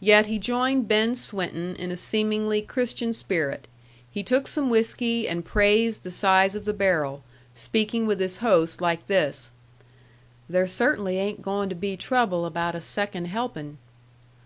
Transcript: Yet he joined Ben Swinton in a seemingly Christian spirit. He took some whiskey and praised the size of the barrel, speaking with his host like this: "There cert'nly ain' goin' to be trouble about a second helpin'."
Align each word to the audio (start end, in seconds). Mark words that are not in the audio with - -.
Yet 0.00 0.26
he 0.26 0.38
joined 0.38 0.86
Ben 0.86 1.14
Swinton 1.16 1.76
in 1.76 1.90
a 1.90 1.96
seemingly 1.96 2.60
Christian 2.60 3.14
spirit. 3.14 3.66
He 4.10 4.22
took 4.22 4.46
some 4.46 4.68
whiskey 4.68 5.26
and 5.26 5.46
praised 5.46 6.02
the 6.02 6.10
size 6.10 6.54
of 6.54 6.66
the 6.66 6.74
barrel, 6.74 7.22
speaking 7.54 8.06
with 8.06 8.20
his 8.20 8.36
host 8.44 8.82
like 8.82 9.06
this: 9.06 9.52
"There 10.46 10.66
cert'nly 10.66 11.16
ain' 11.16 11.40
goin' 11.40 11.70
to 11.70 11.74
be 11.74 11.96
trouble 11.96 12.44
about 12.44 12.74
a 12.74 12.82
second 12.82 13.28
helpin'." 13.28 13.78